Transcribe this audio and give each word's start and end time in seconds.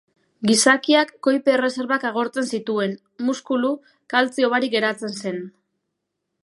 Gizakiak 0.51 1.11
koipe 1.27 1.53
erreserbak 1.57 2.07
agortzen 2.11 2.49
zituen, 2.57 2.97
muskulu, 3.27 3.71
kaltzio 4.15 4.53
barik 4.57 4.73
geratzen 4.79 5.17
zen. 5.23 5.41